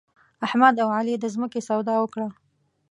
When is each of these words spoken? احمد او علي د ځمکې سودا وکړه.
احمد 0.45 0.75
او 0.83 0.89
علي 0.97 1.15
د 1.19 1.25
ځمکې 1.33 1.59
سودا 1.67 1.95
وکړه. 1.99 2.27